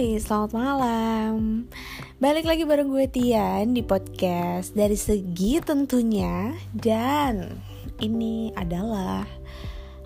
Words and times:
Hai, 0.00 0.16
selamat 0.16 0.56
malam. 0.56 1.68
Balik 2.16 2.48
lagi 2.48 2.64
bareng 2.64 2.88
gue 2.88 3.04
Tian 3.04 3.76
di 3.76 3.84
podcast 3.84 4.72
Dari 4.72 4.96
segi 4.96 5.60
tentunya. 5.60 6.56
Dan 6.72 7.44
ini 8.00 8.48
adalah 8.56 9.28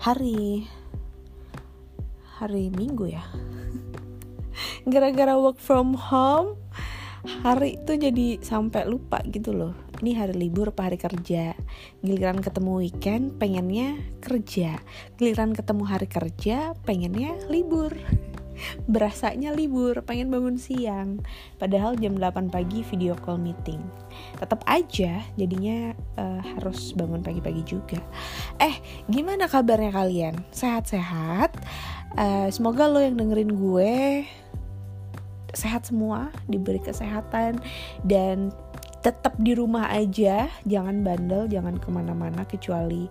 hari 0.03 0.67
Hari 2.43 2.75
Minggu 2.75 3.07
ya. 3.07 3.23
Gara-gara 4.91 5.39
work 5.39 5.63
from 5.63 5.95
home 5.95 6.59
Hari 7.25 7.81
itu 7.81 7.95
jadi 7.95 8.37
sampai 8.43 8.85
lupa 8.85 9.23
gitu 9.25 9.55
loh. 9.55 9.73
Ini 10.03 10.13
hari 10.13 10.35
libur 10.37 10.75
apa 10.75 10.91
hari 10.91 10.99
kerja? 11.01 11.57
Giliran 12.03 12.43
ketemu 12.43 12.83
weekend 12.83 13.39
pengennya 13.41 13.95
kerja. 14.21 14.77
Giliran 15.17 15.55
ketemu 15.57 15.83
hari 15.87 16.05
kerja 16.05 16.75
pengennya 16.83 17.33
libur 17.49 17.95
berasanya 18.87 19.51
libur, 19.51 19.99
pengen 20.03 20.31
bangun 20.31 20.55
siang. 20.59 21.21
Padahal 21.57 21.95
jam 21.99 22.15
8 22.17 22.51
pagi 22.51 22.81
video 22.87 23.15
call 23.15 23.39
meeting. 23.39 23.81
Tetap 24.39 24.63
aja 24.67 25.23
jadinya 25.35 25.93
uh, 26.19 26.41
harus 26.55 26.91
bangun 26.95 27.21
pagi-pagi 27.23 27.63
juga. 27.67 27.99
Eh, 28.59 28.79
gimana 29.11 29.45
kabarnya 29.45 29.91
kalian? 29.91 30.35
Sehat-sehat? 30.51 31.55
Uh, 32.15 32.47
semoga 32.47 32.87
lo 32.87 33.03
yang 33.03 33.19
dengerin 33.19 33.55
gue 33.55 34.23
sehat 35.55 35.87
semua, 35.87 36.35
diberi 36.51 36.83
kesehatan 36.83 37.63
dan 38.03 38.51
tetap 38.99 39.37
di 39.39 39.55
rumah 39.55 39.87
aja, 39.93 40.49
jangan 40.67 41.05
bandel, 41.05 41.47
jangan 41.47 41.79
ke 41.79 41.87
mana-mana 41.93 42.43
kecuali 42.43 43.07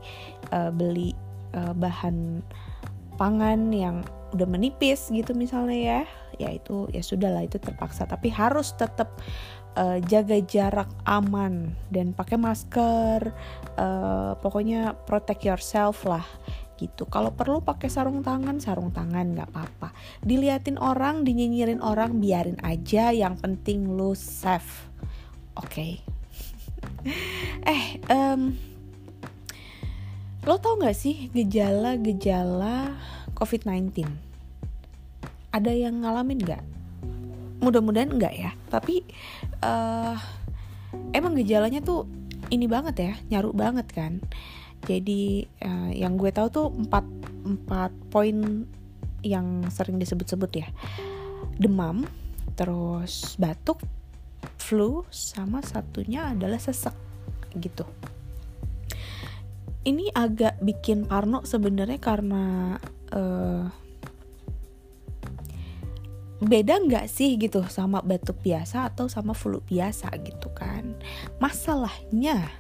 uh, 0.53 0.69
beli 0.75 1.15
uh, 1.55 1.73
bahan 1.73 2.43
pangan 3.15 3.71
yang 3.71 4.03
udah 4.35 4.51
menipis 4.51 5.15
gitu 5.15 5.31
misalnya 5.33 5.79
ya 5.79 6.01
ya 6.35 6.51
itu 6.51 6.91
ya 6.91 7.01
sudahlah 7.01 7.47
itu 7.47 7.63
terpaksa 7.63 8.11
tapi 8.11 8.27
harus 8.35 8.75
tetap 8.75 9.15
uh, 9.79 10.03
jaga 10.03 10.43
jarak 10.43 10.91
aman 11.07 11.71
dan 11.95 12.11
pakai 12.11 12.35
masker 12.35 13.31
uh, 13.79 14.35
pokoknya 14.43 14.99
protect 15.07 15.47
yourself 15.47 16.03
lah 16.03 16.27
gitu 16.75 17.07
kalau 17.07 17.31
perlu 17.31 17.63
pakai 17.63 17.87
sarung 17.87 18.27
tangan 18.27 18.59
sarung 18.59 18.91
tangan 18.91 19.39
nggak 19.39 19.55
apa-apa 19.55 19.95
diliatin 20.27 20.75
orang 20.83 21.23
dinyinyirin 21.23 21.79
orang 21.79 22.19
biarin 22.19 22.59
aja 22.67 23.15
yang 23.15 23.39
penting 23.39 23.95
lu 23.95 24.19
safe 24.19 24.91
oke 25.55 25.71
okay. 25.71 26.03
eh 27.71 28.03
um, 28.11 28.59
lo 30.45 30.59
tau 30.61 30.77
gak 30.77 30.99
sih 30.99 31.33
gejala-gejala 31.33 32.93
COVID-19? 33.35 34.24
Ada 35.55 35.71
yang 35.71 36.03
ngalamin 36.03 36.43
gak? 36.43 36.63
Mudah-mudahan 37.63 38.11
enggak 38.11 38.35
ya. 38.35 38.51
Tapi 38.67 39.07
uh, 39.63 40.19
emang 41.15 41.39
gejalanya 41.39 41.79
tuh 41.79 42.11
ini 42.51 42.67
banget 42.67 42.97
ya, 42.99 43.13
nyaru 43.31 43.55
banget 43.55 43.87
kan. 43.95 44.19
Jadi 44.85 45.47
uh, 45.63 45.95
yang 45.95 46.19
gue 46.19 46.35
tahu 46.35 46.51
tuh 46.51 46.67
empat 46.75 47.07
empat 47.47 47.95
poin 48.11 48.67
yang 49.23 49.63
sering 49.71 50.03
disebut-sebut 50.03 50.51
ya. 50.59 50.69
Demam, 51.55 52.03
terus 52.59 53.39
batuk, 53.39 53.79
flu, 54.59 55.07
sama 55.15 55.63
satunya 55.63 56.35
adalah 56.35 56.59
sesek 56.59 56.93
gitu 57.55 57.87
ini 59.85 60.09
agak 60.11 60.59
bikin 60.65 61.05
parno 61.05 61.45
sebenarnya 61.45 62.01
karena 62.01 62.77
uh, 63.13 63.69
beda 66.43 66.83
nggak 66.83 67.07
sih 67.07 67.39
gitu 67.39 67.63
sama 67.71 68.03
batuk 68.03 68.43
biasa 68.43 68.91
atau 68.91 69.07
sama 69.07 69.37
flu 69.37 69.63
biasa 69.63 70.11
gitu 70.27 70.51
kan? 70.51 70.99
Masalahnya 71.39 72.51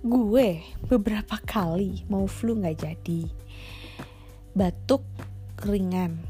gue 0.00 0.64
beberapa 0.86 1.36
kali 1.42 2.06
mau 2.06 2.24
flu 2.30 2.54
nggak 2.56 2.78
jadi. 2.78 3.22
Batuk 4.54 5.02
ringan. 5.66 6.22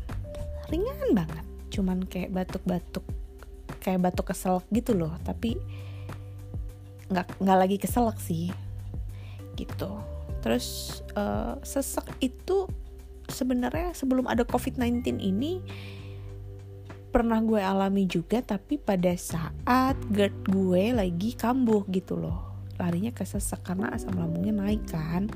Ringan 0.73 1.13
banget. 1.13 1.47
Cuman 1.71 2.05
kayak 2.09 2.33
batuk-batuk 2.33 3.05
kayak 3.81 4.01
batuk 4.11 4.33
keselak 4.33 4.67
gitu 4.73 4.97
loh. 4.97 5.13
Tapi 5.23 5.61
nggak 7.13 7.43
nggak 7.43 7.59
lagi 7.59 7.77
keselak 7.77 8.17
sih. 8.19 8.49
Gitu. 9.55 9.91
Terus 10.41 11.01
uh, 11.15 11.61
sesek 11.61 12.09
itu 12.25 12.65
sebenarnya 13.31 13.95
sebelum 13.95 14.27
ada 14.27 14.43
COVID-19 14.43 15.23
ini 15.23 15.63
pernah 17.11 17.43
gue 17.43 17.59
alami 17.59 18.07
juga 18.07 18.39
tapi 18.39 18.79
pada 18.79 19.11
saat 19.19 19.99
GERD 20.15 20.47
gue 20.47 20.85
lagi 20.95 21.35
kambuh 21.35 21.83
gitu 21.91 22.15
loh. 22.15 22.71
Larinya 22.79 23.11
ke 23.11 23.27
sesek 23.27 23.67
karena 23.67 23.91
asam 23.91 24.15
lambungnya 24.15 24.55
naik 24.55 24.87
kan. 24.89 25.27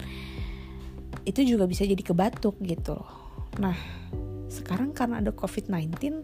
Itu 1.26 1.42
juga 1.42 1.66
bisa 1.66 1.82
jadi 1.82 1.98
kebatuk 2.00 2.56
gitu 2.62 2.94
loh. 2.94 3.10
Nah 3.58 3.74
sekarang 4.46 4.94
karena 4.94 5.18
ada 5.18 5.34
COVID-19 5.34 6.22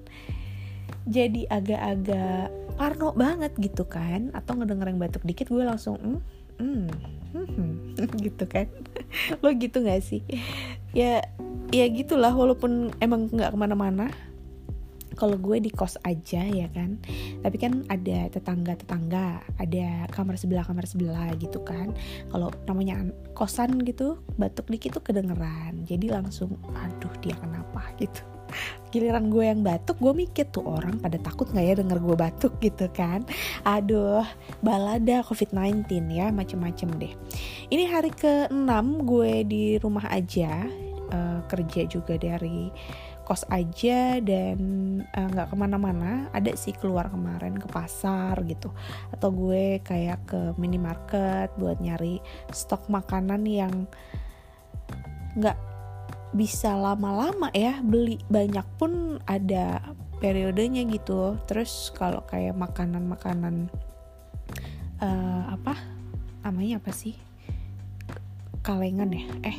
jadi 1.11 1.51
agak-agak 1.51 2.55
parno 2.79 3.11
banget 3.19 3.53
gitu 3.59 3.83
kan. 3.91 4.31
Atau 4.33 4.55
ngedenger 4.55 4.87
yang 4.95 5.03
batuk 5.03 5.27
dikit 5.27 5.51
gue 5.51 5.67
langsung 5.67 5.99
hmm, 5.99 6.19
hmm, 6.63 6.87
hmm, 7.35 7.49
hmm 7.99 8.11
gitu 8.31 8.47
kan. 8.47 8.71
Lo 9.43 9.51
gitu 9.51 9.83
gak 9.83 10.07
sih? 10.07 10.23
Ya 10.95 11.27
ya 11.71 11.87
gitulah 11.91 12.35
walaupun 12.35 12.95
emang 12.99 13.31
nggak 13.31 13.55
ke 13.55 13.59
mana-mana 13.59 14.11
kalau 15.21 15.37
gue 15.37 15.61
di 15.61 15.69
kos 15.69 16.01
aja 16.01 16.41
ya 16.49 16.73
kan? 16.73 16.97
Tapi 17.45 17.57
kan 17.61 17.85
ada 17.93 18.33
tetangga-tetangga 18.33 19.45
ada 19.61 20.09
kamar 20.09 20.41
sebelah 20.41 20.65
kamar 20.65 20.89
sebelah 20.89 21.37
gitu 21.37 21.61
kan. 21.61 21.93
Kalau 22.33 22.49
namanya 22.65 23.05
kosan 23.37 23.85
gitu 23.85 24.17
batuk 24.41 24.73
dikit 24.73 24.97
tuh 24.97 25.05
kedengeran. 25.05 25.85
Jadi 25.85 26.09
langsung 26.09 26.57
aduh 26.73 27.13
dia 27.21 27.37
kenapa? 27.37 27.85
gitu. 28.01 28.25
Giliran 28.91 29.31
gue 29.31 29.47
yang 29.47 29.63
batuk 29.63 30.03
gue 30.03 30.11
mikir 30.27 30.51
tuh 30.51 30.67
orang 30.67 30.99
pada 30.99 31.15
takut 31.23 31.47
nggak 31.55 31.67
ya 31.71 31.75
denger 31.79 31.99
gue 32.03 32.17
batuk? 32.17 32.53
gitu 32.59 32.89
kan. 32.91 33.23
Aduh 33.63 34.25
balada 34.65 35.23
covid-19 35.23 35.87
ya 36.11 36.33
macem-macem 36.33 36.89
deh. 36.99 37.13
Ini 37.71 37.85
hari 37.87 38.11
ke-6 38.11 38.73
gue 39.07 39.33
di 39.47 39.65
rumah 39.79 40.09
aja 40.11 40.67
uh, 41.13 41.41
kerja 41.47 41.87
juga 41.87 42.19
dari 42.19 42.71
kos 43.31 43.47
aja 43.47 44.19
dan 44.19 44.59
eh, 45.07 45.27
nggak 45.31 45.47
uh, 45.47 45.51
ke 45.55 45.57
mana-mana. 45.57 46.27
Ada 46.35 46.59
sih 46.59 46.75
keluar 46.75 47.07
kemarin 47.15 47.55
ke 47.55 47.71
pasar 47.71 48.43
gitu. 48.43 48.75
Atau 49.15 49.31
gue 49.31 49.79
kayak 49.87 50.27
ke 50.27 50.41
minimarket 50.59 51.55
buat 51.55 51.79
nyari 51.79 52.19
stok 52.51 52.91
makanan 52.91 53.47
yang 53.47 53.87
nggak 55.39 55.55
bisa 56.35 56.75
lama-lama 56.75 57.55
ya 57.55 57.79
beli. 57.79 58.19
Banyak 58.27 58.67
pun 58.83 59.23
ada 59.31 59.79
periodenya 60.19 60.83
gitu. 60.91 61.39
Terus 61.47 61.95
kalau 61.95 62.27
kayak 62.27 62.59
makanan-makanan 62.59 63.71
uh, 64.99 65.55
apa 65.55 65.79
namanya 66.43 66.83
apa 66.83 66.91
sih? 66.91 67.15
Kalengan 68.67 69.15
ya? 69.15 69.23
Eh 69.47 69.59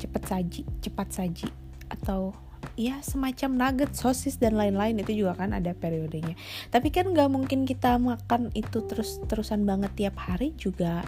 cepet 0.00 0.22
saji 0.24 0.62
cepat 0.80 1.08
saji 1.12 1.48
atau 1.92 2.32
ya 2.74 3.00
semacam 3.04 3.50
nugget 3.56 3.92
sosis 3.94 4.36
dan 4.40 4.58
lain-lain 4.58 4.98
itu 5.00 5.24
juga 5.24 5.38
kan 5.44 5.54
ada 5.54 5.72
periodenya. 5.76 6.34
Tapi 6.72 6.88
kan 6.90 7.10
nggak 7.10 7.30
mungkin 7.30 7.64
kita 7.68 7.96
makan 8.00 8.50
itu 8.56 8.82
terus 8.86 9.20
terusan 9.28 9.64
banget 9.68 9.92
tiap 9.94 10.16
hari 10.18 10.52
juga 10.56 11.04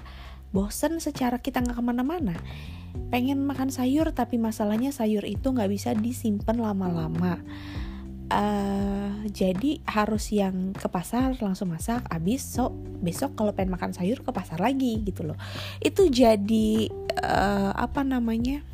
bosen 0.55 1.03
secara 1.03 1.43
kita 1.43 1.61
nggak 1.61 1.77
ke 1.77 1.85
mana-mana. 1.85 2.37
Pengen 3.13 3.45
makan 3.45 3.69
sayur 3.69 4.09
tapi 4.17 4.41
masalahnya 4.41 4.95
sayur 4.95 5.27
itu 5.29 5.53
nggak 5.53 5.71
bisa 5.71 5.93
disimpan 5.93 6.57
lama-lama. 6.57 7.43
Uh, 8.27 9.23
jadi 9.31 9.79
harus 9.87 10.35
yang 10.35 10.75
ke 10.75 10.91
pasar 10.91 11.39
langsung 11.39 11.71
masak 11.71 12.03
abis 12.11 12.43
so 12.43 12.75
besok 12.99 13.39
kalau 13.39 13.55
pengen 13.55 13.79
makan 13.79 13.95
sayur 13.95 14.19
ke 14.19 14.31
pasar 14.35 14.59
lagi 14.59 14.99
gitu 15.07 15.23
loh. 15.23 15.39
Itu 15.79 16.11
jadi 16.11 16.91
uh, 17.23 17.71
apa 17.77 18.03
namanya 18.03 18.67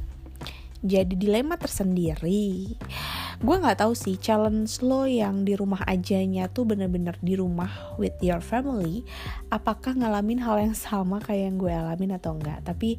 jadi 0.82 1.14
dilema 1.14 1.54
tersendiri. 1.54 2.74
Gue 3.38 3.56
nggak 3.58 3.86
tahu 3.86 3.94
sih 3.94 4.18
challenge 4.18 4.82
lo 4.82 5.06
yang 5.06 5.46
di 5.46 5.54
rumah 5.54 5.82
ajanya 5.86 6.50
tuh 6.50 6.66
bener-bener 6.66 7.14
di 7.22 7.38
rumah 7.38 7.94
with 7.98 8.14
your 8.22 8.42
family 8.42 9.06
apakah 9.50 9.94
ngalamin 9.94 10.42
hal 10.42 10.58
yang 10.58 10.74
sama 10.74 11.22
kayak 11.22 11.50
yang 11.50 11.56
gue 11.58 11.72
alamin 11.74 12.18
atau 12.18 12.38
enggak 12.38 12.62
tapi 12.62 12.98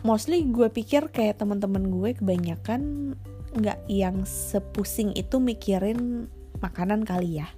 mostly 0.00 0.44
gue 0.48 0.68
pikir 0.72 1.08
kayak 1.12 1.40
teman-teman 1.40 1.88
gue 1.88 2.16
kebanyakan 2.16 3.12
nggak 3.56 3.80
yang 3.88 4.24
sepusing 4.28 5.16
itu 5.16 5.40
mikirin 5.40 6.28
makanan 6.60 7.04
kali 7.04 7.40
ya. 7.40 7.48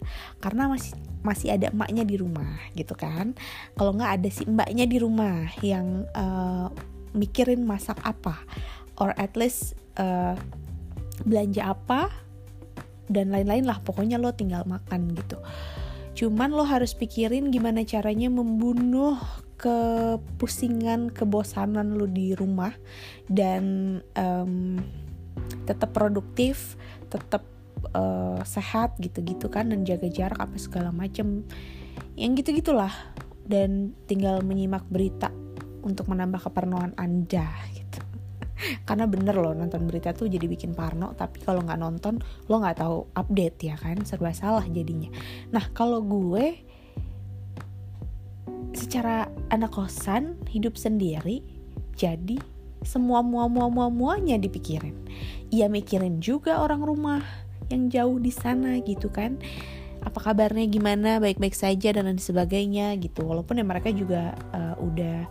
Karena 0.43 0.70
masih 0.70 0.94
masih 1.22 1.55
ada 1.55 1.70
emaknya 1.70 2.06
di 2.06 2.19
rumah 2.19 2.58
gitu 2.75 2.94
kan. 2.94 3.34
Kalau 3.75 3.94
nggak 3.94 4.22
ada 4.22 4.28
si 4.31 4.46
mbaknya 4.46 4.87
di 4.87 4.99
rumah 5.02 5.50
yang 5.62 6.06
uh, 6.14 6.70
mikirin 7.16 7.64
masak 7.64 7.99
apa 8.05 8.44
or 8.98 9.14
at 9.16 9.34
least 9.38 9.78
uh, 9.98 10.34
belanja 11.26 11.74
apa 11.74 12.10
dan 13.08 13.32
lain-lain 13.32 13.64
lah 13.64 13.80
pokoknya 13.82 14.20
lo 14.20 14.34
tinggal 14.36 14.62
makan 14.68 15.16
gitu. 15.16 15.40
Cuman 16.18 16.52
lo 16.52 16.66
harus 16.66 16.92
pikirin 16.98 17.54
gimana 17.54 17.86
caranya 17.86 18.28
membunuh 18.28 19.16
kepusingan 19.58 21.10
kebosanan 21.10 21.98
lo 21.98 22.06
di 22.06 22.34
rumah 22.34 22.74
dan 23.26 23.98
um, 24.14 24.78
tetap 25.66 25.94
produktif 25.94 26.78
tetap 27.10 27.42
uh, 27.94 28.38
sehat 28.44 28.98
gitu-gitu 29.00 29.48
kan 29.48 29.70
dan 29.72 29.82
jaga 29.86 30.06
jarak 30.10 30.38
apa 30.38 30.56
segala 30.60 30.90
macem. 30.92 31.46
Yang 32.18 32.44
gitu 32.44 32.62
gitulah 32.62 32.92
dan 33.48 33.96
tinggal 34.10 34.44
menyimak 34.44 34.84
berita 34.90 35.32
untuk 35.80 36.10
menambah 36.10 36.42
keparnoan 36.50 36.92
anda 36.98 37.46
karena 38.88 39.06
bener 39.06 39.37
loh 39.38 39.55
nonton 39.55 39.87
berita 39.87 40.10
tuh 40.12 40.26
jadi 40.26 40.44
bikin 40.44 40.75
parno 40.75 41.14
tapi 41.14 41.43
kalau 41.43 41.62
nggak 41.62 41.81
nonton 41.81 42.19
lo 42.50 42.55
nggak 42.58 42.78
tahu 42.82 43.08
update 43.14 43.58
ya 43.62 43.76
kan? 43.78 44.02
Serba 44.02 44.34
salah 44.34 44.64
jadinya. 44.66 45.10
Nah 45.55 45.64
kalau 45.72 46.02
gue 46.02 46.66
secara 48.76 49.26
anak 49.50 49.75
kosan 49.75 50.38
hidup 50.46 50.78
sendiri 50.78 51.43
jadi 51.99 52.38
semua 52.87 53.26
mua 53.26 53.50
mua 53.50 53.66
mua 53.66 53.90
muanya 53.90 54.38
dipikirin. 54.38 54.94
Ia 55.50 55.66
mikirin 55.66 56.22
juga 56.22 56.62
orang 56.62 56.87
rumah 56.87 57.22
yang 57.69 57.90
jauh 57.90 58.19
di 58.22 58.31
sana 58.31 58.78
gitu 58.87 59.10
kan. 59.10 59.40
Apa 59.99 60.31
kabarnya 60.31 60.70
gimana 60.70 61.19
baik-baik 61.19 61.58
saja 61.58 61.90
dan 61.90 62.06
lain 62.06 62.22
sebagainya 62.22 62.94
gitu. 63.02 63.26
Walaupun 63.26 63.58
ya 63.58 63.66
mereka 63.66 63.90
juga 63.90 64.38
uh, 64.55 64.78
udah 64.78 65.26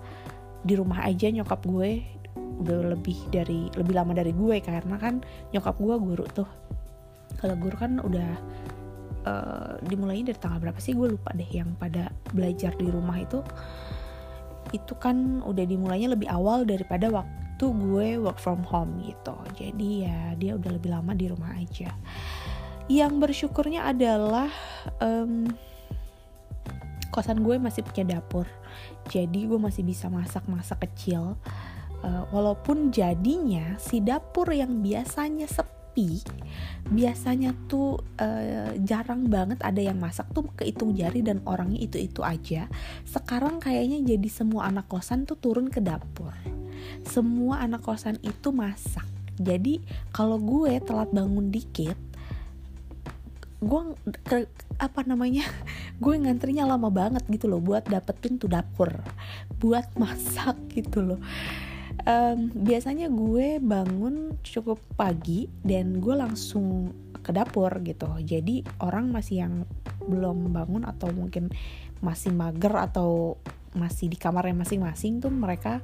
di 0.68 0.74
rumah 0.75 1.07
aja 1.07 1.31
nyokap 1.31 1.63
gue 1.63 2.03
udah 2.57 2.98
lebih 2.98 3.18
dari 3.30 3.69
lebih 3.77 3.94
lama 3.94 4.18
dari 4.18 4.33
gue 4.33 4.57
karena 4.62 4.98
kan 4.98 5.21
nyokap 5.54 5.77
gue 5.77 5.95
guru 5.98 6.25
tuh. 6.33 6.50
Kalau 7.38 7.54
guru 7.59 7.75
kan 7.77 8.01
udah 8.01 8.30
uh, 9.27 9.74
dimulainya 9.86 10.33
dari 10.33 10.39
tanggal 10.42 10.59
berapa 10.62 10.80
sih? 10.81 10.98
Gue 10.98 11.13
lupa 11.13 11.33
deh 11.38 11.48
yang 11.48 11.77
pada 11.77 12.09
belajar 12.33 12.74
di 12.74 12.89
rumah 12.89 13.21
itu. 13.21 13.45
Itu 14.74 14.98
kan 14.98 15.45
udah 15.45 15.63
dimulainya 15.63 16.18
lebih 16.18 16.27
awal 16.27 16.65
daripada 16.65 17.07
waktu 17.13 17.65
gue 17.65 18.18
work 18.19 18.42
from 18.42 18.65
home 18.65 19.00
gitu. 19.06 19.38
Jadi 19.53 20.07
ya 20.10 20.33
dia 20.36 20.57
udah 20.57 20.71
lebih 20.74 20.89
lama 20.92 21.13
di 21.13 21.25
rumah 21.30 21.53
aja. 21.56 21.94
Yang 22.88 23.13
bersyukurnya 23.19 23.86
adalah 23.86 24.48
um, 25.03 25.45
kosan 27.12 27.44
gue 27.44 27.60
masih 27.60 27.86
punya 27.86 28.18
dapur. 28.18 28.48
Jadi 29.07 29.45
gue 29.45 29.60
masih 29.60 29.83
bisa 29.83 30.07
masak-masak 30.07 30.88
kecil. 30.89 31.36
uh, 31.36 31.66
walaupun 32.31 32.94
jadinya 32.94 33.79
si 33.81 34.03
dapur 34.03 34.51
yang 34.53 34.83
biasanya 34.83 35.49
sepi 35.49 36.21
biasanya 36.88 37.57
tuh 37.65 37.99
uh, 38.21 38.71
jarang 38.85 39.27
banget 39.27 39.59
ada 39.65 39.81
yang 39.81 39.97
masak 39.97 40.29
tuh 40.31 40.45
kehitung 40.53 40.94
jari 40.94 41.25
dan 41.25 41.41
orangnya 41.44 41.81
itu 41.83 41.97
itu 41.97 42.21
aja. 42.21 42.69
Sekarang 43.03 43.57
kayaknya 43.57 44.15
jadi 44.15 44.29
semua 44.29 44.69
anak 44.69 44.88
kosan 44.88 45.25
tuh 45.25 45.35
turun 45.41 45.67
ke 45.73 45.81
dapur. 45.81 46.31
Semua 47.03 47.65
anak 47.65 47.81
kosan 47.81 48.21
itu 48.21 48.53
masak. 48.53 49.03
Jadi 49.41 49.81
kalau 50.13 50.38
gue 50.38 50.77
telat 50.81 51.09
bangun 51.09 51.50
dikit 51.50 51.97
gue 53.57 53.81
ke, 54.21 54.45
apa 54.77 55.01
namanya 55.01 55.41
gue 56.03 56.13
ngantrinya 56.13 56.69
lama 56.69 56.93
banget 56.93 57.25
gitu 57.25 57.50
loh 57.50 57.57
buat 57.57 57.89
dapetin 57.89 58.38
tuh 58.38 58.53
dapur. 58.53 58.93
Buat 59.57 59.97
masak 59.97 60.55
gitu 60.77 61.01
loh 61.01 61.19
um, 62.05 62.51
biasanya 62.53 63.07
gue 63.09 63.57
bangun 63.63 64.38
cukup 64.44 64.77
pagi 64.99 65.49
dan 65.63 65.97
gue 65.97 66.13
langsung 66.13 66.94
ke 67.23 67.31
dapur 67.35 67.71
gitu. 67.83 68.07
Jadi 68.21 68.63
orang 68.83 69.11
masih 69.11 69.44
yang 69.47 69.53
belum 70.03 70.55
bangun 70.55 70.88
atau 70.88 71.11
mungkin 71.11 71.51
masih 71.99 72.31
mager 72.31 72.71
atau 72.77 73.35
masih 73.75 74.09
di 74.09 74.17
kamarnya 74.17 74.57
masing-masing 74.57 75.21
tuh 75.21 75.29
mereka 75.29 75.83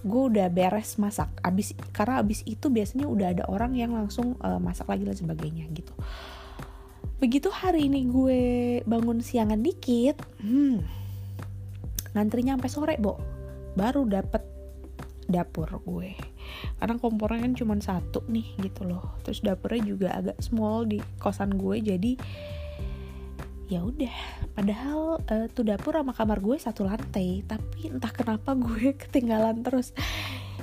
gue 0.00 0.22
udah 0.32 0.48
beres 0.48 0.96
masak. 0.96 1.28
Abis 1.44 1.76
karena 1.92 2.24
abis 2.24 2.40
itu 2.48 2.72
biasanya 2.72 3.06
udah 3.06 3.26
ada 3.36 3.44
orang 3.46 3.76
yang 3.76 3.92
langsung 3.92 4.40
uh, 4.40 4.56
masak 4.56 4.88
lagi 4.88 5.04
dan 5.04 5.16
sebagainya 5.16 5.68
gitu. 5.76 5.92
Begitu 7.20 7.52
hari 7.52 7.92
ini 7.92 8.08
gue 8.08 8.40
bangun 8.88 9.20
siangan 9.20 9.60
dikit 9.60 10.16
hmm, 10.40 10.80
ngantrinya 12.16 12.56
sampai 12.56 12.70
sore 12.72 12.94
bo. 12.96 13.20
Baru 13.76 14.08
dapet 14.08 14.49
dapur 15.30 15.70
gue. 15.86 16.12
Karena 16.76 16.98
kompornya 16.98 17.46
kan 17.46 17.54
cuma 17.54 17.74
satu 17.78 18.26
nih 18.26 18.58
gitu 18.60 18.84
loh. 18.84 19.16
Terus 19.22 19.40
dapurnya 19.40 19.82
juga 19.86 20.08
agak 20.12 20.38
small 20.42 20.84
di 20.90 20.98
kosan 21.22 21.54
gue 21.56 21.78
jadi 21.80 22.12
ya 23.70 23.86
udah. 23.86 24.16
Padahal 24.58 25.22
uh, 25.22 25.46
tuh 25.54 25.62
dapur 25.62 25.94
sama 25.94 26.10
kamar 26.10 26.42
gue 26.42 26.58
satu 26.58 26.82
lantai 26.82 27.46
tapi 27.46 27.94
entah 27.94 28.10
kenapa 28.10 28.58
gue 28.58 28.92
ketinggalan 29.06 29.62
terus. 29.62 29.94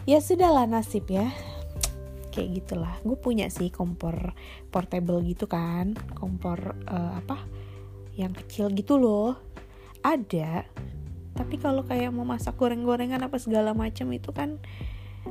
Ya 0.04 0.20
sudahlah 0.20 0.68
nasib 0.68 1.08
ya. 1.08 1.32
Kayak 2.36 2.62
gitulah. 2.62 2.94
Gue 3.02 3.18
punya 3.18 3.48
sih 3.48 3.72
kompor 3.72 4.36
portable 4.70 5.24
gitu 5.24 5.48
kan. 5.48 5.96
Kompor 6.14 6.76
uh, 6.86 7.18
apa? 7.18 7.40
Yang 8.20 8.44
kecil 8.44 8.66
gitu 8.76 9.00
loh. 9.00 9.40
Ada 10.04 10.68
tapi 11.38 11.62
kalau 11.62 11.86
kayak 11.86 12.10
mau 12.10 12.26
masak 12.26 12.58
goreng-gorengan 12.58 13.22
apa 13.22 13.38
segala 13.38 13.78
macam 13.78 14.10
itu 14.10 14.34
kan 14.34 14.58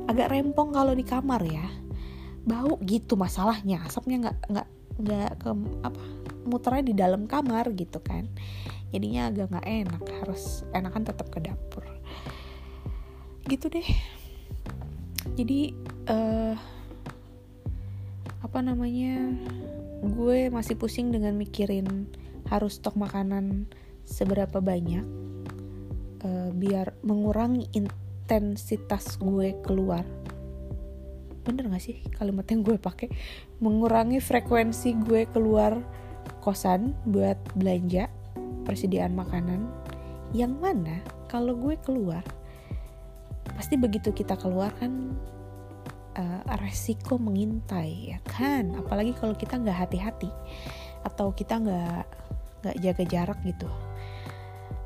agak 0.07 0.31
rempong 0.31 0.71
kalau 0.71 0.95
di 0.95 1.03
kamar 1.03 1.43
ya. 1.43 1.67
Bau 2.47 2.79
gitu 2.87 3.19
masalahnya 3.19 3.83
asapnya 3.83 4.23
nggak 4.23 4.37
nggak 4.47 4.67
nggak 5.03 5.31
ke 5.43 5.49
apa 5.83 6.03
muternya 6.47 6.83
di 6.87 6.95
dalam 6.95 7.27
kamar 7.27 7.75
gitu 7.75 7.99
kan. 7.99 8.31
Jadinya 8.95 9.27
agak 9.27 9.51
nggak 9.51 9.67
enak 9.67 10.03
harus 10.23 10.63
enakan 10.71 11.03
tetap 11.03 11.27
ke 11.27 11.43
dapur. 11.43 11.83
Gitu 13.43 13.67
deh. 13.67 13.89
Jadi 15.35 15.75
uh, 16.07 16.55
apa 18.39 18.59
namanya 18.63 19.35
gue 20.07 20.47
masih 20.47 20.79
pusing 20.79 21.11
dengan 21.11 21.35
mikirin 21.35 22.07
harus 22.47 22.79
stok 22.79 22.95
makanan 22.95 23.67
seberapa 24.07 24.63
banyak 24.63 25.03
uh, 26.23 26.49
biar 26.53 26.95
mengurangi 27.05 27.69
intensitas 27.75 29.19
gue 29.21 29.57
keluar. 29.61 30.05
Bener 31.47 31.71
gak 31.71 31.83
sih 31.83 32.03
kalimat 32.15 32.47
yang 32.51 32.61
gue 32.63 32.77
pakai? 32.79 33.07
Mengurangi 33.63 34.19
frekuensi 34.19 34.97
gue 35.03 35.29
keluar 35.31 35.79
kosan 36.43 36.95
buat 37.07 37.39
belanja 37.55 38.11
persediaan 38.67 39.15
makanan. 39.15 39.63
Yang 40.35 40.53
mana 40.59 40.95
kalau 41.31 41.55
gue 41.55 41.75
keluar 41.83 42.23
pasti 43.55 43.79
begitu 43.79 44.11
kita 44.13 44.37
keluar 44.37 44.69
kan 44.75 45.15
uh, 46.19 46.41
resiko 46.59 47.15
mengintai 47.15 48.11
ya 48.15 48.19
kan? 48.27 48.75
Apalagi 48.75 49.15
kalau 49.15 49.33
kita 49.33 49.55
nggak 49.55 49.87
hati-hati 49.87 50.29
atau 51.07 51.31
kita 51.31 51.63
nggak 51.63 52.03
nggak 52.67 52.77
jaga 52.83 53.03
jarak 53.07 53.39
gitu 53.47 53.69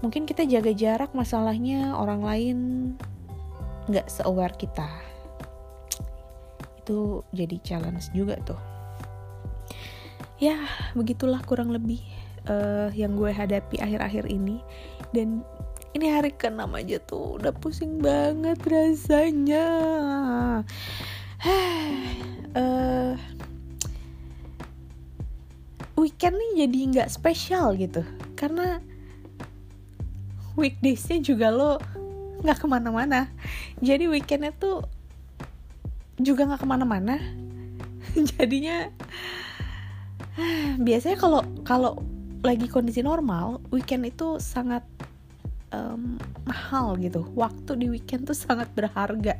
mungkin 0.01 0.25
kita 0.25 0.43
jaga 0.49 0.73
jarak 0.73 1.13
masalahnya 1.13 1.93
orang 1.93 2.21
lain 2.25 2.57
nggak 3.89 4.09
se-aware 4.09 4.57
kita. 4.57 4.89
Itu 6.81 7.21
jadi 7.33 7.57
challenge 7.61 8.09
juga 8.13 8.37
tuh. 8.41 8.59
Ya 10.41 10.57
begitulah 10.97 11.45
kurang 11.45 11.69
lebih 11.69 12.01
uh, 12.49 12.89
yang 12.97 13.13
gue 13.13 13.29
hadapi 13.29 13.77
akhir-akhir 13.77 14.25
ini. 14.25 14.61
Dan 15.13 15.45
ini 15.93 16.07
hari 16.09 16.33
ke-6 16.33 16.65
aja 16.65 16.97
tuh 17.05 17.37
udah 17.37 17.53
pusing 17.53 18.01
banget 18.01 18.57
rasanya. 18.65 19.69
Uh, 22.57 23.13
weekend 26.01 26.33
nih 26.33 26.65
jadi 26.65 26.77
nggak 26.89 27.09
spesial 27.13 27.77
gitu. 27.77 28.01
Karena 28.33 28.81
weekdaysnya 30.55 31.23
juga 31.23 31.47
lo 31.51 31.77
nggak 32.41 32.57
ke 32.57 32.67
mana-mana. 32.67 33.29
Jadi 33.79 34.09
weekendnya 34.09 34.51
tuh 34.55 34.85
juga 36.17 36.47
nggak 36.49 36.61
ke 36.61 36.67
mana-mana. 36.67 37.15
Jadinya 38.35 38.89
biasanya 40.87 41.17
kalau 41.17 41.41
kalau 41.61 42.01
lagi 42.41 42.65
kondisi 42.65 43.05
normal 43.05 43.61
weekend 43.69 44.09
itu 44.09 44.41
sangat 44.41 44.81
um, 45.69 46.17
mahal 46.49 46.97
gitu. 46.97 47.25
Waktu 47.37 47.77
di 47.77 47.87
weekend 47.93 48.25
tuh 48.25 48.37
sangat 48.37 48.67
berharga. 48.73 49.37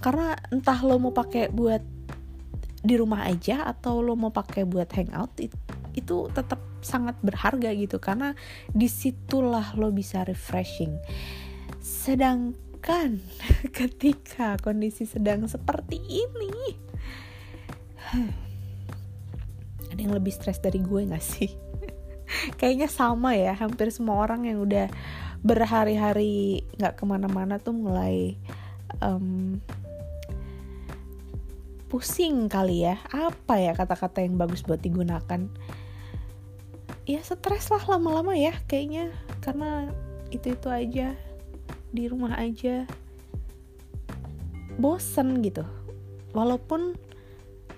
Karena 0.00 0.38
entah 0.48 0.78
lo 0.80 0.96
mau 0.96 1.12
pakai 1.12 1.50
buat 1.50 1.82
di 2.80 2.96
rumah 2.96 3.28
aja 3.28 3.68
atau 3.68 4.00
lo 4.00 4.16
mau 4.16 4.32
pakai 4.32 4.64
buat 4.64 4.88
hangout 4.96 5.36
itu 5.94 6.30
tetap 6.32 6.60
sangat 6.80 7.16
berharga 7.20 7.70
gitu 7.76 8.00
karena 8.00 8.32
di 8.72 8.88
situlah 8.88 9.76
lo 9.76 9.92
bisa 9.92 10.24
refreshing. 10.24 10.96
Sedangkan 11.80 13.20
ketika 13.78 14.56
kondisi 14.60 15.04
sedang 15.04 15.46
seperti 15.46 16.00
ini 16.00 16.52
ada 19.90 20.00
yang 20.00 20.14
lebih 20.14 20.32
stres 20.32 20.58
dari 20.58 20.80
gue 20.80 21.06
gak 21.08 21.24
sih? 21.24 21.50
Kayaknya 22.58 22.88
sama 22.88 23.34
ya 23.34 23.58
hampir 23.58 23.90
semua 23.90 24.22
orang 24.22 24.46
yang 24.46 24.62
udah 24.62 24.86
berhari-hari 25.40 26.68
nggak 26.76 27.00
ke 27.00 27.04
mana-mana 27.08 27.56
tuh 27.56 27.72
mulai 27.72 28.36
um, 29.00 29.58
pusing 31.90 32.46
kali 32.46 32.86
ya. 32.86 33.02
Apa 33.10 33.58
ya 33.58 33.72
kata-kata 33.74 34.22
yang 34.22 34.38
bagus 34.38 34.62
buat 34.62 34.78
digunakan 34.78 35.50
ya 37.10 37.20
stres 37.26 37.74
lah 37.74 37.82
lama-lama 37.96 38.38
ya 38.38 38.54
kayaknya. 38.70 39.10
Karena 39.42 39.90
itu 40.30 40.54
itu 40.54 40.68
aja 40.70 41.14
di 41.90 42.04
rumah 42.06 42.38
aja. 42.38 42.86
Bosen 44.78 45.42
gitu. 45.42 45.66
Walaupun 46.30 46.94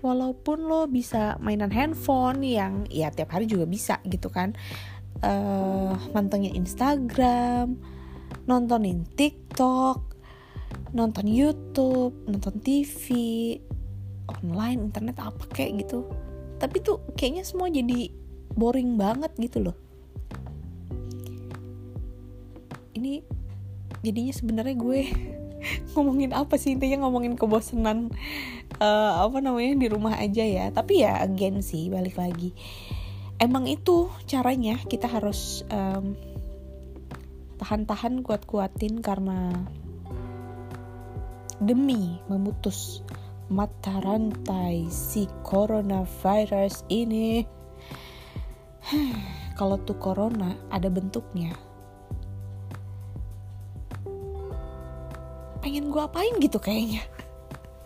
walaupun 0.03 0.67
lo 0.67 0.85
bisa 0.91 1.39
mainan 1.39 1.71
handphone 1.71 2.43
yang 2.45 2.85
ya 2.91 3.09
tiap 3.09 3.33
hari 3.33 3.49
juga 3.49 3.65
bisa 3.65 3.97
gitu 4.05 4.29
kan. 4.29 4.53
Uh, 5.23 5.95
mantengin 6.11 6.59
Instagram 6.59 7.79
nontonin 8.49 9.07
TikTok 9.15 10.13
nonton 10.93 11.31
YouTube 11.31 12.13
nonton 12.27 12.59
TV 12.59 13.07
online 14.29 14.93
internet 14.93 15.17
apa 15.21 15.45
kayak 15.51 15.87
gitu. 15.87 16.05
Tapi 16.61 16.79
tuh 16.85 17.03
kayaknya 17.19 17.43
semua 17.43 17.73
jadi 17.73 18.22
boring 18.55 18.97
banget 19.01 19.33
gitu 19.39 19.71
loh. 19.71 19.77
Ini 22.93 23.25
jadinya 24.05 24.33
sebenarnya 24.35 24.77
gue 24.77 25.01
ngomongin 25.97 26.33
apa 26.37 26.59
sih? 26.61 26.77
Intinya 26.77 27.07
ngomongin 27.07 27.35
kebosanan 27.39 28.13
uh, 28.79 29.25
apa 29.25 29.39
namanya 29.41 29.79
di 29.79 29.87
rumah 29.89 30.19
aja 30.19 30.45
ya. 30.45 30.69
Tapi 30.71 31.05
ya 31.05 31.23
again 31.23 31.65
sih 31.65 31.89
balik 31.89 32.19
lagi. 32.21 32.53
Emang 33.43 33.67
itu 33.67 34.07
caranya 34.31 34.79
kita 34.87 35.11
harus 35.11 35.67
um, 35.73 36.15
tahan-tahan 37.59 38.23
kuat-kuatin 38.23 39.03
karena 39.03 39.51
demi 41.63 42.19
memutus 42.27 43.07
mata 43.47 44.03
rantai 44.03 44.91
si 44.91 45.31
coronavirus 45.47 46.83
ini 46.91 47.47
kalau 49.59 49.81
tuh 49.81 49.97
corona 49.97 50.57
ada 50.69 50.89
bentuknya. 50.93 51.53
Pengen 55.63 55.95
gue 55.95 56.03
apain 56.03 56.35
gitu 56.43 56.59
kayaknya. 56.59 57.03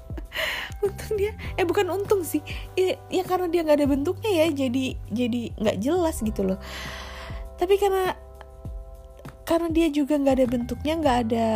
Untung 0.84 1.14
dia 1.18 1.32
eh 1.56 1.66
bukan 1.66 1.88
untung 1.92 2.22
sih. 2.22 2.40
Ya, 2.78 2.96
ya 3.10 3.22
karena 3.26 3.50
dia 3.50 3.66
nggak 3.66 3.78
ada 3.84 3.88
bentuknya 3.88 4.30
ya 4.32 4.46
jadi 4.66 4.96
jadi 5.10 5.40
nggak 5.58 5.78
jelas 5.82 6.22
gitu 6.22 6.46
loh. 6.46 6.58
Tapi 7.56 7.75
karena 7.80 8.14
karena 9.46 9.68
dia 9.70 9.88
juga 9.90 10.18
nggak 10.18 10.36
ada 10.42 10.46
bentuknya 10.46 10.94
nggak 10.98 11.18
ada 11.28 11.48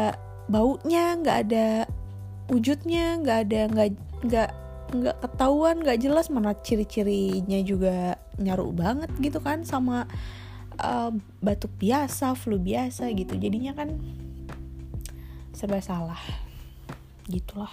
baunya 0.51 1.15
nggak 1.19 1.39
ada 1.47 1.67
wujudnya 2.51 3.19
nggak 3.23 3.39
ada 3.47 3.61
nggak 3.71 3.89
nggak 4.27 4.51
nggak 4.91 5.23
ketahuan 5.23 5.79
nggak 5.79 6.03
jelas 6.03 6.27
mana 6.35 6.51
ciri-cirinya 6.59 7.63
juga 7.63 8.19
nyaru 8.43 8.75
banget 8.75 9.11
gitu 9.23 9.39
kan 9.39 9.63
sama 9.63 10.11
uh, 10.83 11.15
batuk 11.39 11.71
biasa 11.79 12.35
flu 12.35 12.59
biasa 12.59 13.07
gitu. 13.15 13.39
Jadinya 13.39 13.77
kan 13.77 13.95
serba 15.55 15.79
salah. 15.79 16.21
Gitulah. 17.31 17.71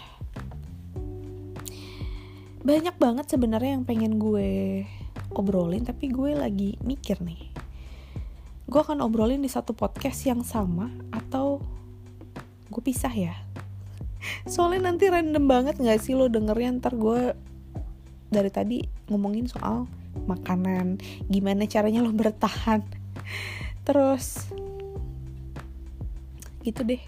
Banyak 2.61 2.99
banget 2.99 3.25
sebenarnya 3.31 3.79
yang 3.79 3.85
pengen 3.87 4.19
gue 4.19 4.83
obrolin 5.31 5.87
tapi 5.87 6.11
gue 6.11 6.35
lagi 6.35 6.75
mikir 6.83 7.23
nih. 7.23 7.49
Gue 8.67 8.83
akan 8.83 8.99
obrolin 8.99 9.39
di 9.39 9.47
satu 9.47 9.71
podcast 9.71 10.27
yang 10.27 10.43
sama 10.43 10.91
atau 11.15 11.63
gue 12.67 12.83
pisah 12.83 13.15
ya 13.15 13.46
soalnya 14.49 14.91
nanti 14.91 15.07
random 15.07 15.45
banget 15.45 15.75
gak 15.79 16.01
sih 16.01 16.13
lo 16.17 16.27
dengernya? 16.27 16.77
Ntar 16.81 16.93
gue 16.97 17.33
dari 18.27 18.51
tadi 18.51 18.77
ngomongin 19.07 19.47
soal 19.47 19.87
makanan. 20.27 20.99
Gimana 21.29 21.69
caranya 21.69 22.03
lo 22.03 22.11
bertahan? 22.11 22.83
Terus 23.85 24.51
gitu 26.65 26.83
deh. 26.83 27.01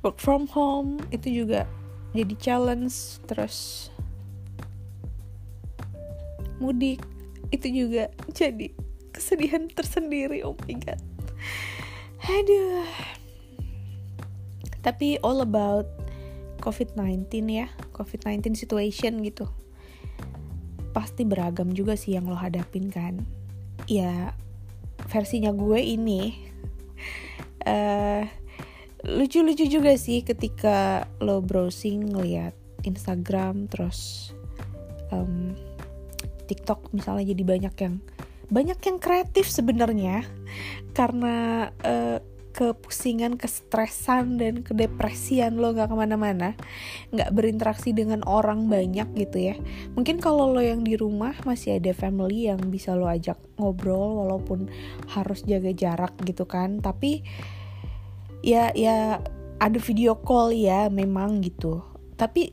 Work 0.00 0.18
from 0.18 0.48
home 0.50 0.98
itu 1.12 1.44
juga 1.44 1.68
jadi 2.16 2.34
challenge. 2.40 3.20
Terus 3.28 3.88
mudik 6.60 7.00
itu 7.54 7.66
juga 7.86 8.10
jadi 8.32 8.72
kesedihan 9.12 9.68
tersendiri. 9.70 10.42
Oh 10.42 10.56
my 10.66 10.74
god. 10.80 11.00
Aduh 12.20 13.19
tapi 14.80 15.20
all 15.20 15.44
about 15.44 15.88
COVID-19 16.60 17.28
ya. 17.48 17.68
COVID-19 17.96 18.54
situation 18.56 19.24
gitu. 19.24 19.48
Pasti 20.92 21.24
beragam 21.24 21.72
juga 21.72 21.96
sih 21.96 22.14
yang 22.14 22.28
lo 22.28 22.36
hadapin 22.36 22.92
kan. 22.92 23.24
Ya 23.88 24.36
versinya 25.08 25.50
gue 25.50 25.80
ini 25.80 26.36
uh, 27.64 28.22
lucu-lucu 29.16 29.64
juga 29.64 29.96
sih 29.96 30.20
ketika 30.20 31.08
lo 31.24 31.40
browsing 31.40 32.12
ngeliat 32.12 32.52
Instagram 32.84 33.64
terus 33.72 34.30
um, 35.08 35.56
TikTok 36.44 36.92
misalnya 36.92 37.32
jadi 37.32 37.42
banyak 37.48 37.74
yang 37.80 37.96
banyak 38.50 38.78
yang 38.82 38.98
kreatif 38.98 39.46
sebenarnya. 39.48 40.26
Karena 40.90 41.70
uh, 41.86 42.18
kepusingan, 42.50 43.38
kestresan 43.38 44.36
dan 44.36 44.66
kedepresian 44.66 45.58
lo 45.58 45.70
nggak 45.70 45.90
ke 45.90 45.96
mana-mana, 45.96 46.58
nggak 47.14 47.30
berinteraksi 47.30 47.94
dengan 47.94 48.26
orang 48.26 48.66
banyak 48.66 49.06
gitu 49.14 49.38
ya. 49.52 49.54
Mungkin 49.94 50.18
kalau 50.18 50.50
lo 50.50 50.60
yang 50.60 50.82
di 50.82 50.98
rumah 50.98 51.34
masih 51.46 51.78
ada 51.78 51.94
family 51.94 52.50
yang 52.50 52.58
bisa 52.70 52.92
lo 52.98 53.06
ajak 53.06 53.38
ngobrol 53.56 54.26
walaupun 54.26 54.66
harus 55.10 55.46
jaga 55.46 55.70
jarak 55.70 56.14
gitu 56.26 56.44
kan. 56.44 56.82
Tapi 56.82 57.22
ya 58.42 58.74
ya 58.74 59.22
ada 59.60 59.78
video 59.78 60.18
call 60.18 60.52
ya 60.56 60.90
memang 60.90 61.40
gitu. 61.44 61.82
Tapi 62.18 62.52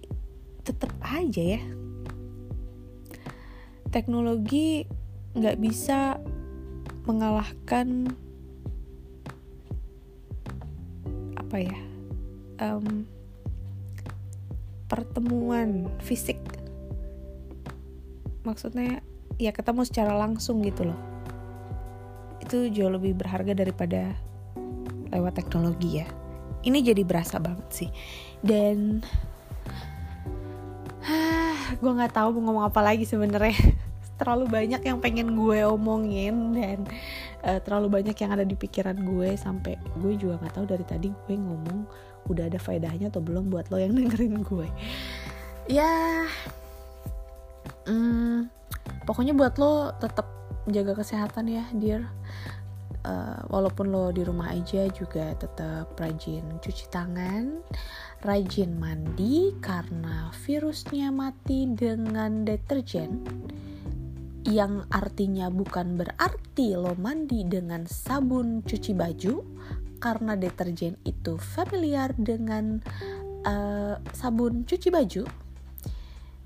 tetap 0.63 0.91
aja 0.99 1.57
ya 1.57 1.61
teknologi 3.89 4.83
nggak 5.33 5.57
bisa 5.57 6.19
mengalahkan 7.07 8.11
apa 11.47 11.63
ya 11.63 11.79
um, 12.59 13.07
pertemuan 14.91 15.87
fisik. 16.03 16.39
Maksudnya 18.43 19.03
ya 19.39 19.51
ketemu 19.51 19.87
secara 19.87 20.15
langsung 20.15 20.63
gitu 20.63 20.91
loh. 20.91 20.99
Itu 22.43 22.71
jauh 22.71 22.91
lebih 22.91 23.15
berharga 23.15 23.55
daripada 23.55 24.15
lewat 25.11 25.39
teknologi 25.39 26.03
ya. 26.03 26.07
Ini 26.67 26.83
jadi 26.83 27.03
berasa 27.07 27.39
banget 27.39 27.67
sih. 27.71 27.89
Dan 28.43 29.03
gue 31.79 31.91
nggak 31.91 32.15
tahu 32.15 32.39
mau 32.39 32.51
ngomong 32.51 32.65
apa 32.71 32.79
lagi 32.83 33.03
sebenarnya. 33.03 33.55
Terlalu 34.19 34.49
banyak 34.49 34.81
yang 34.81 34.99
pengen 35.03 35.35
gue 35.35 35.63
omongin 35.67 36.55
dan 36.55 36.83
uh, 37.47 37.59
terlalu 37.63 37.87
banyak 38.01 38.17
yang 38.19 38.31
ada 38.35 38.43
di 38.43 38.53
pikiran 38.53 38.99
gue 38.99 39.39
sampai 39.39 39.79
gue 40.03 40.13
juga 40.19 40.37
nggak 40.43 40.53
tahu 40.59 40.65
dari 40.67 40.85
tadi 40.85 41.09
gue 41.09 41.35
ngomong 41.39 41.87
udah 42.27 42.51
ada 42.51 42.59
faedahnya 42.59 43.07
atau 43.07 43.23
belum 43.23 43.47
buat 43.47 43.71
lo 43.71 43.79
yang 43.79 43.95
dengerin 43.97 44.43
gue. 44.43 44.67
Ya 45.71 46.27
hmm, 47.87 48.51
pokoknya 49.07 49.31
buat 49.31 49.55
lo 49.55 49.95
tetap 49.97 50.27
jaga 50.67 50.99
kesehatan 50.99 51.47
ya 51.47 51.63
dear. 51.71 52.03
Uh, 53.07 53.39
walaupun 53.47 53.87
lo 53.87 54.11
di 54.11 54.19
rumah 54.19 54.51
aja 54.51 54.83
juga 54.91 55.31
tetap 55.39 55.95
rajin 55.95 56.43
cuci 56.59 56.91
tangan 56.91 57.63
rajin 58.19 58.75
mandi 58.75 59.55
karena 59.63 60.27
virusnya 60.43 61.07
mati 61.15 61.71
dengan 61.71 62.43
deterjen 62.43 63.23
yang 64.47 64.87
artinya 64.87 65.51
bukan 65.51 65.99
berarti 65.99 66.79
lo 66.79 66.95
mandi 66.95 67.43
dengan 67.43 67.83
sabun 67.83 68.63
cuci 68.63 68.95
baju 68.95 69.43
karena 69.99 70.39
deterjen 70.39 70.95
itu 71.03 71.35
familiar 71.35 72.15
dengan 72.15 72.79
uh, 73.43 73.99
sabun 74.15 74.63
cuci 74.63 74.87
baju 74.87 75.27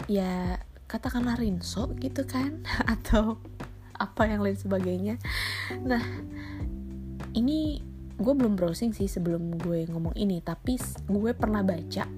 ya 0.10 0.58
katakanlah 0.90 1.38
rinso 1.38 1.94
gitu 2.02 2.26
kan 2.26 2.66
atau 2.98 3.38
apa 4.02 4.26
yang 4.26 4.42
lain 4.42 4.58
sebagainya. 4.58 5.16
Nah 5.86 6.02
ini 7.38 7.86
gue 8.18 8.34
belum 8.34 8.58
browsing 8.58 8.98
sih 8.98 9.06
sebelum 9.06 9.62
gue 9.62 9.86
ngomong 9.94 10.18
ini 10.18 10.42
tapi 10.42 10.82
gue 11.06 11.32
pernah 11.38 11.62
baca. 11.62 12.10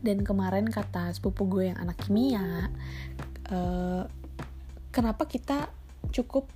Dan 0.00 0.24
kemarin 0.24 0.64
kata 0.72 1.12
sepupu 1.12 1.44
gue 1.44 1.68
yang 1.68 1.76
anak 1.76 2.00
kimia 2.00 2.72
uh, 3.52 4.08
kenapa 4.90 5.26
kita 5.26 5.70
cukup 6.10 6.50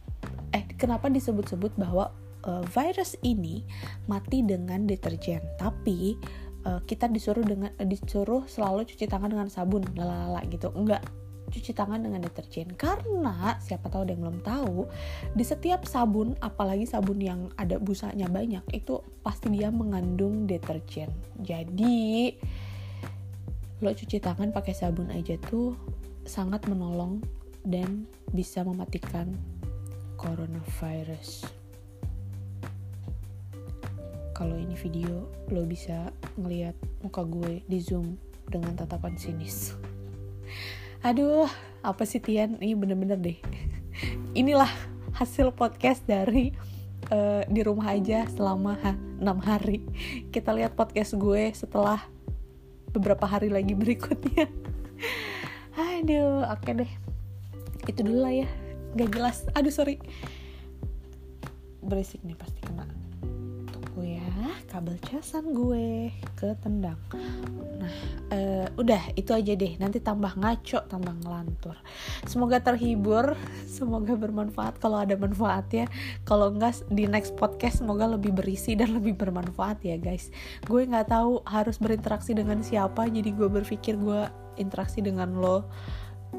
eh 0.55 0.67
kenapa 0.79 1.11
disebut-sebut 1.11 1.75
bahwa 1.79 2.14
uh, 2.47 2.64
virus 2.69 3.17
ini 3.25 3.64
mati 4.07 4.45
dengan 4.45 4.87
deterjen. 4.87 5.43
Tapi 5.59 6.14
uh, 6.69 6.81
kita 6.85 7.11
disuruh 7.11 7.43
dengan 7.43 7.73
uh, 7.75 7.87
disuruh 7.87 8.47
selalu 8.47 8.87
cuci 8.87 9.09
tangan 9.09 9.33
dengan 9.33 9.49
sabun 9.50 9.83
lalala 9.97 10.45
gitu. 10.49 10.71
Enggak 10.76 11.03
cuci 11.50 11.71
tangan 11.76 12.03
dengan 12.03 12.25
deterjen. 12.25 12.73
Karena 12.75 13.59
siapa 13.61 13.88
tahu 13.91 14.09
ada 14.09 14.12
yang 14.14 14.23
belum 14.26 14.41
tahu 14.43 14.88
di 15.37 15.45
setiap 15.45 15.85
sabun 15.87 16.35
apalagi 16.41 16.88
sabun 16.88 17.21
yang 17.21 17.50
ada 17.61 17.79
busanya 17.79 18.26
banyak 18.26 18.64
itu 18.73 19.00
pasti 19.23 19.53
dia 19.53 19.69
mengandung 19.71 20.47
deterjen. 20.49 21.11
Jadi 21.38 22.35
lo 23.83 23.91
cuci 23.93 24.17
tangan 24.23 24.55
pakai 24.55 24.73
sabun 24.73 25.12
aja 25.12 25.37
tuh 25.45 25.76
sangat 26.25 26.64
menolong 26.64 27.21
dan 27.64 28.04
bisa 28.30 28.61
mematikan 28.61 29.33
coronavirus. 30.21 31.49
Kalau 34.37 34.59
ini 34.59 34.76
video 34.76 35.25
lo 35.49 35.64
bisa 35.64 36.12
ngeliat 36.37 36.76
muka 37.00 37.25
gue 37.25 37.64
di 37.64 37.78
zoom 37.80 38.21
dengan 38.50 38.76
tatapan 38.76 39.16
sinis. 39.16 39.73
Aduh 41.00 41.49
apa 41.80 42.02
sih 42.04 42.21
Tian? 42.21 42.61
Ini 42.61 42.75
bener-bener 42.76 43.16
deh. 43.16 43.38
Inilah 44.40 44.68
hasil 45.14 45.54
podcast 45.54 46.02
dari 46.04 46.50
uh, 47.14 47.47
di 47.47 47.61
rumah 47.62 47.94
aja 47.94 48.26
selama 48.26 48.75
ha, 48.83 48.92
6 49.23 49.23
hari. 49.47 49.87
Kita 50.35 50.50
lihat 50.50 50.75
podcast 50.75 51.14
gue 51.14 51.54
setelah 51.54 52.02
beberapa 52.90 53.25
hari 53.25 53.49
lagi 53.54 53.73
berikutnya. 53.78 54.50
Aduh 55.78 56.42
oke 56.42 56.59
okay 56.59 56.75
deh 56.75 57.03
itu 57.88 58.00
dulu 58.05 58.25
lah 58.25 58.35
ya. 58.35 58.49
Gak 58.95 59.11
jelas. 59.14 59.45
Aduh 59.55 59.73
sorry. 59.73 60.00
Berisik 61.85 62.23
nih 62.25 62.37
pasti 62.38 62.61
kena. 62.64 62.87
Gue 63.95 64.19
ya. 64.19 64.25
Kabel 64.75 64.99
casan 65.07 65.55
gue 65.55 66.11
ketendang 66.35 66.99
nah 67.79 67.95
uh, 68.35 68.67
udah 68.75 69.14
itu 69.14 69.31
aja 69.31 69.55
deh. 69.55 69.79
Nanti 69.79 70.03
tambah 70.03 70.35
ngaco 70.35 70.83
tambah 70.91 71.14
ngelantur. 71.23 71.79
Semoga 72.26 72.59
terhibur 72.59 73.38
semoga 73.71 74.19
bermanfaat. 74.19 74.83
Kalau 74.83 74.99
ada 74.99 75.14
manfaatnya 75.14 75.87
kalau 76.26 76.50
enggak 76.50 76.83
di 76.91 77.07
next 77.07 77.38
podcast 77.38 77.87
semoga 77.87 78.11
lebih 78.11 78.35
berisi 78.35 78.75
dan 78.75 78.99
lebih 78.99 79.14
bermanfaat 79.14 79.87
ya 79.87 79.95
guys. 79.95 80.35
Gue 80.67 80.91
nggak 80.91 81.14
tahu 81.14 81.47
harus 81.47 81.79
berinteraksi 81.79 82.35
dengan 82.35 82.67
siapa 82.67 83.07
jadi 83.07 83.31
gue 83.31 83.47
berpikir 83.47 83.95
gue 83.95 84.26
interaksi 84.59 85.03
dengan 85.07 85.38
lo 85.38 85.71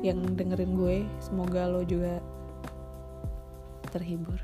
yang 0.01 0.19
dengerin 0.35 0.75
gue. 0.75 0.97
Semoga 1.21 1.69
lo 1.69 1.85
juga 1.85 2.19
terhibur. 3.93 4.39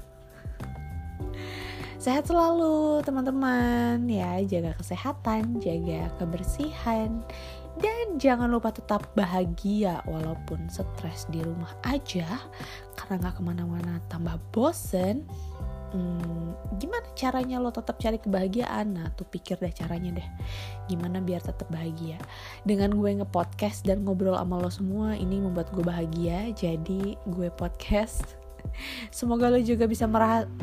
Sehat 2.03 2.29
selalu 2.29 3.03
teman-teman. 3.03 4.07
Ya, 4.07 4.39
jaga 4.45 4.77
kesehatan, 4.79 5.59
jaga 5.59 6.11
kebersihan, 6.21 7.23
dan 7.79 8.19
jangan 8.19 8.51
lupa 8.51 8.75
tetap 8.75 9.07
bahagia 9.15 10.03
walaupun 10.03 10.67
stres 10.67 11.23
di 11.31 11.39
rumah 11.39 11.71
aja. 11.87 12.27
Karena 12.99 13.23
nggak 13.23 13.35
ke 13.39 13.43
mana-mana 13.43 13.93
tambah 14.11 14.35
bosen. 14.51 15.23
Hmm, 15.91 16.55
gimana 16.79 17.03
caranya 17.19 17.59
lo 17.59 17.67
tetap 17.67 17.99
cari 17.99 18.15
kebahagiaan? 18.15 18.95
Nah 18.95 19.11
tuh 19.11 19.27
pikir 19.27 19.59
deh 19.59 19.75
caranya 19.75 20.23
deh 20.23 20.27
Gimana 20.87 21.19
biar 21.19 21.43
tetap 21.43 21.67
bahagia 21.67 22.15
Dengan 22.63 22.95
gue 22.95 23.11
nge-podcast 23.19 23.83
dan 23.83 24.07
ngobrol 24.07 24.39
sama 24.39 24.55
lo 24.55 24.71
semua 24.71 25.19
Ini 25.19 25.43
membuat 25.43 25.67
gue 25.75 25.83
bahagia 25.83 26.47
Jadi 26.55 27.19
gue 27.27 27.51
podcast 27.51 28.39
Semoga 29.17 29.51
lo 29.51 29.59
juga 29.59 29.83
bisa 29.89 30.07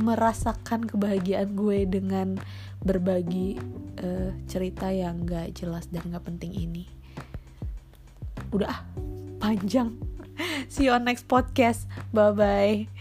merasakan 0.00 0.88
kebahagiaan 0.88 1.52
gue 1.52 1.84
dengan 1.84 2.38
berbagi 2.82 3.58
uh, 4.02 4.30
cerita 4.46 4.90
yang 4.90 5.26
gak 5.26 5.58
jelas 5.58 5.90
dan 5.90 6.06
gak 6.10 6.24
penting 6.26 6.54
ini. 6.54 6.86
Udah, 8.54 8.86
panjang. 9.42 9.98
See 10.72 10.86
you 10.88 10.94
on 10.94 11.04
next 11.04 11.26
podcast. 11.26 11.90
Bye 12.14 12.32
bye. 12.32 12.97